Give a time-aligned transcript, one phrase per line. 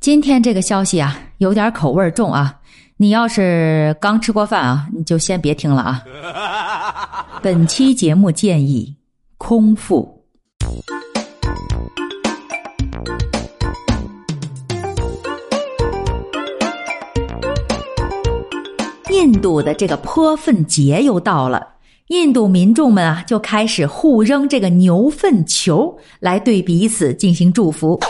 [0.00, 2.56] 今天这个消息啊，有点口味重啊。
[2.96, 6.02] 你要是刚吃过饭啊，你就先别听了啊。
[7.42, 8.96] 本期节目建议
[9.36, 10.24] 空腹。
[19.10, 21.74] 印度的这个泼粪节又到了，
[22.08, 28.00] 印度民众们啊就开始互扔这个牛粪球来对彼此进行祝福。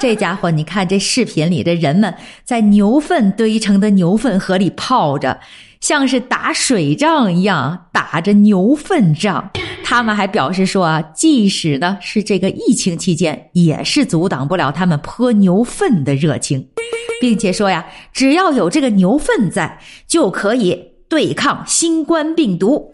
[0.00, 5.38] 这家伙，你看这视频里的人们在牛粪堆成的牛粪河里泡着，
[5.78, 9.50] 像是打水仗一样打着牛粪仗。
[9.84, 16.68] 他们还表示说啊，即使呢是这个疫情期间，也是阻挡不了他们泼牛粪的热情，
[17.20, 17.84] 并且说呀，
[18.14, 22.90] 只要有这个牛粪在，就可以对抗新冠病毒。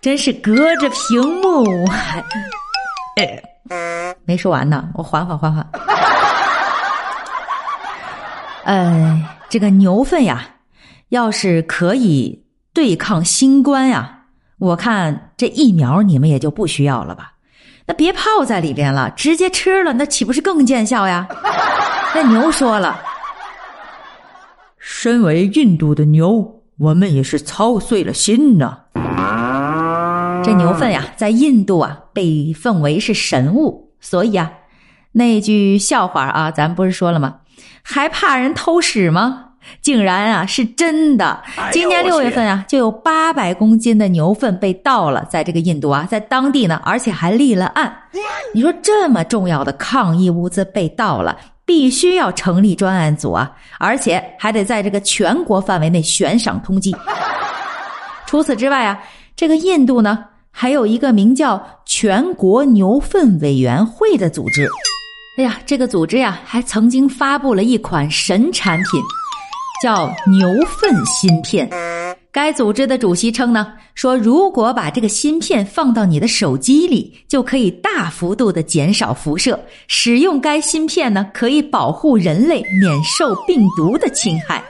[0.00, 1.64] 真是隔着屏幕，
[4.24, 5.66] 没说完呢，我缓缓缓缓。
[8.64, 10.44] 呃，这个牛粪呀，
[11.10, 14.18] 要是可以对抗新冠呀。
[14.58, 17.32] 我看这疫苗你们也就不需要了吧？
[17.86, 21.26] 那别泡在里边了，直接吃了，那岂不是更见效呀？
[22.14, 23.00] 那牛说了
[24.78, 28.78] ：“身为印度的牛，我们也是操碎了心呐。”
[30.44, 34.52] 这牛粪呀，在印度啊被奉为是神物，所以啊，
[35.10, 37.36] 那句笑话啊，咱不是说了吗？
[37.82, 39.46] 还怕人偷屎吗？
[39.80, 41.42] 竟然啊是真的！
[41.72, 47.90] 今年六月份啊，就有八百公斤的牛粪被盗了，在这个印度啊，在当地呢，而且还立了案。
[48.52, 56.94] 你说这么重要的抗疫物资被盗了，必须要成立专案组啊，而且还得在这个全国范围内悬赏通缉。
[58.28, 59.02] 除此之外啊，
[59.34, 64.68] 这个印度呢，还有一个名叫全国牛粪委员会的组织。
[65.38, 69.00] 哎呀，这个组织呀，还曾经发布了一款神产品。
[69.82, 71.66] 叫牛粪芯片，
[72.30, 79.58] 该组织的主席称呢，说如果把这个芯片放到你的手机里，就可以大幅度的减少辐射。
[79.88, 84.62] 使用该芯片呢，可以保护人类免受病毒的侵害。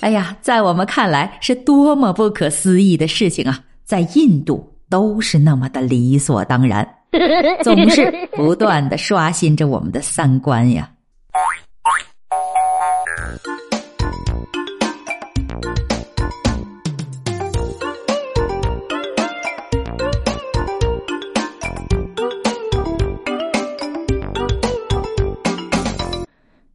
[0.00, 3.60] 哎呀，在我们看来是多么不可思议的事情啊！
[3.90, 6.88] 在印度都是那么的理所当然，
[7.64, 10.88] 总是不断的刷新着我们的三观呀。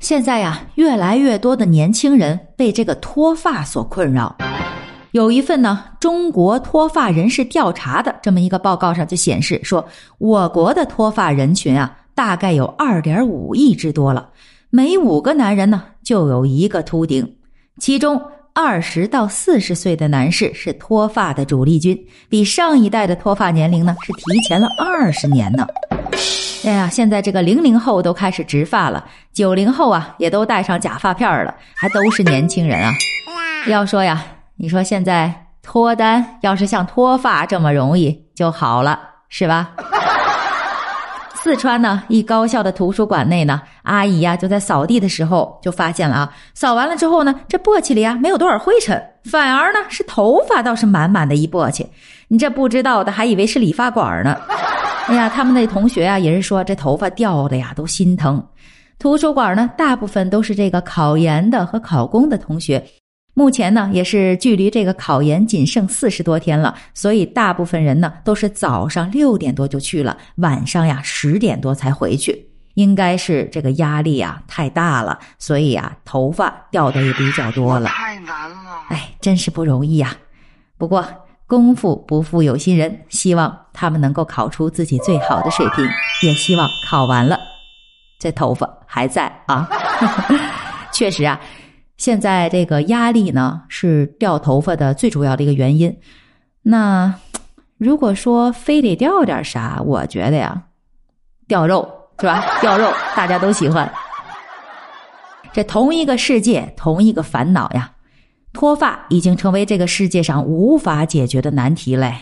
[0.00, 4.36] 现在呀，越来越多的年轻人被这个脱发所困扰。
[5.16, 9.82] 有一份呢中国脱发人士调查的这么一个报告上就显示说，
[10.18, 14.28] 我国的脱发人群啊，大概有二点五亿之多了，
[14.68, 17.34] 每五个男人呢就有一个秃顶，
[17.78, 18.20] 其中
[18.52, 25.66] 二十到四十岁的男士是脱发的主力军，比上一代的脱发年龄呢是提前了二十年呢。
[26.66, 32.92] 哎呀，现在这个零零后都开始植发了，九零后啊也都戴上假发片了，还都是年轻人啊。
[33.66, 34.22] 要说呀，
[34.58, 39.72] 你说现在脱单要是像脱发这么容易就好了，是吧？
[41.34, 49.00] 四川呢，一高校的图书馆内呢，阿姨呀就在扫地的时候就发现了啊，扫完了之后呢，这簸箕里啊没有多少灰尘，
[49.30, 51.86] 反而呢是头发倒是满满的一簸箕。
[52.28, 54.36] 你这不知道的还以为是理发馆呢。
[55.06, 58.44] 哎呀，他们那同学啊，也是说这头发掉的呀，都心疼。
[58.98, 62.82] 图书馆呢，大部分都是这个考研的和考公的同学。
[63.38, 72.48] 目前呢，也是距离这个考研仅剩四十多天了，所以大部分人呢都是早上六点多就去了，晚上呀十点多才回去。
[72.74, 77.90] 应该是这个压力啊太大了，所以啊头发掉的也比较多了。
[77.90, 78.56] 太难了，
[78.88, 80.16] 哎，真是不容易呀。
[80.78, 81.04] 不过。
[81.48, 85.88] 功夫不负有心人，希望他们能够考出自己最好的水平，
[86.24, 87.38] 也希望考完了，
[88.18, 89.68] 这头发还在啊。
[90.92, 91.40] 确实啊，
[91.96, 95.98] 现在这个压力呢是掉头发的最主要的一个原因。
[96.62, 97.14] 那
[97.78, 100.64] 如果说非得掉点啥，我觉得呀，
[101.48, 101.88] 掉肉
[102.18, 102.44] 是吧？
[102.60, 103.92] 掉肉大家都喜欢。
[105.52, 107.92] 这同一个世界，同一个烦恼呀，
[108.52, 112.14] 脱发已经成为这个世界上无法解决的难题嘞。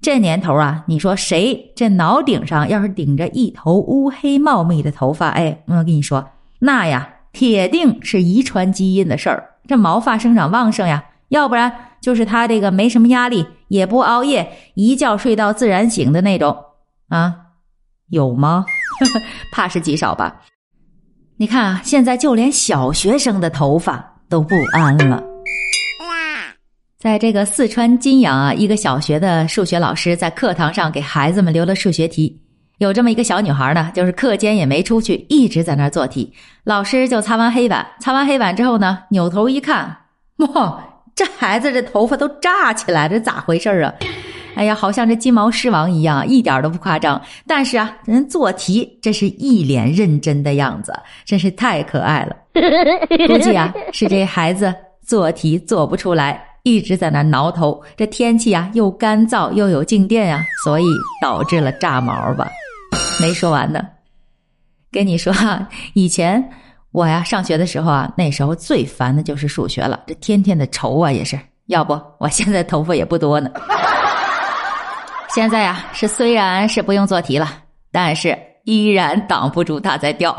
[0.00, 6.30] 这年头啊，你说谁这脑顶上要是顶着一头乌黑茂密的头发，哎，我跟你说，
[6.60, 9.48] 那呀，铁定是遗传基因的事儿。
[9.66, 16.56] 这毛发生长旺盛呀，要不然就是他这个没什么压力，也不熬夜，一觉睡到自然醒的那种
[17.08, 17.34] 啊，
[18.10, 18.66] 有吗？
[19.52, 20.40] 怕是极少吧。
[21.36, 25.22] 你看啊，现在就连小学生的头发都不安了。
[26.98, 32.41] 在这个四川金阳啊，一个小学的数学老师在课堂上给孩子们留了数学题。
[32.82, 36.32] 有这么一个小女孩呢，就是课间也没出去，一直在那儿做题。
[36.64, 39.96] 老师就擦完黑板，擦完黑板之后呢，扭头一看，
[40.38, 40.82] 哇，
[41.14, 43.94] 这孩子这头发都炸起来，这咋回事啊？
[44.56, 47.22] 哎呀，好像这金毛狮王一样，一点都不夸张。
[47.46, 50.92] 但是啊，人做题这是一脸认真的样子，
[51.24, 52.36] 真是太可爱了。
[53.28, 54.74] 估计啊，是这孩子
[55.06, 57.80] 做题做不出来，一直在那挠头。
[57.96, 60.84] 这天气啊，又干燥又有静电呀，所以
[61.22, 62.50] 导致了炸毛吧。
[63.20, 63.80] 没说完呢，
[64.90, 66.42] 跟你说啊， 以前
[66.90, 71.38] 我呀上学的时候啊，那时候最烦的就是数学了，这天天的愁啊也是。
[71.66, 73.48] 要不我现在头发也不多呢。
[75.34, 77.48] 现在呀，是虽然是不用做题了，
[77.90, 80.36] 但是依然挡不住它在掉。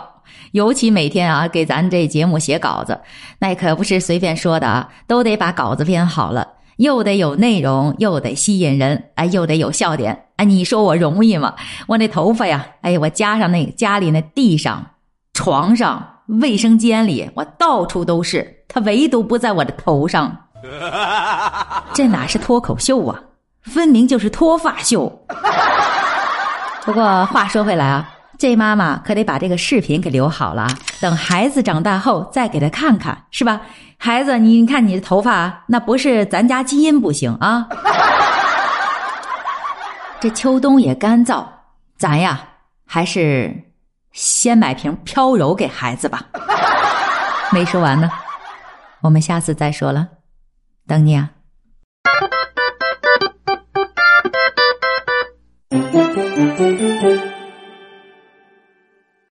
[0.51, 2.99] 尤其每天啊，给咱这节目写稿子，
[3.39, 6.47] 那可不是随便说的啊，都得把稿子编好了，
[6.77, 10.25] 又得有内容，又得吸引人，哎，又得有笑点。
[10.37, 11.53] 哎，你说我容易吗？
[11.87, 14.85] 我那头发呀，哎，我加上那家里那地上、
[15.33, 16.05] 床上、
[16.41, 20.35] 卫生间里，我到处都是，它唯独不在我的头上。
[21.93, 23.21] 这哪是脱口秀啊？
[23.61, 25.11] 分明就是脱发秀。
[26.85, 28.12] 不过话说回来啊，
[28.43, 30.67] 这妈妈可得把这个视频给留好了，
[30.99, 33.61] 等孩子长大后再给他看看，是吧？
[33.97, 37.65] 孩子，你看你的头发，那不是咱家基因不行啊。
[40.19, 41.45] 这秋冬也干燥，
[41.95, 42.43] 咱呀
[42.85, 43.63] 还是
[44.11, 46.21] 先买瓶飘柔给孩子吧。
[47.49, 48.11] 没说完呢，
[48.99, 50.05] 我们下次再说了，
[50.85, 51.29] 等你啊。